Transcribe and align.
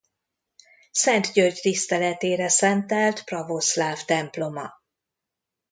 Szent 0.91 1.31
György 1.33 1.59
tiszteletére 1.61 2.49
szentelt 2.49 3.23
pravoszláv 3.23 4.05
temploma. 4.05 4.73